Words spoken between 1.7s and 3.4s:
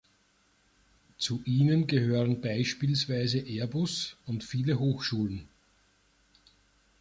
gehören beispielsweise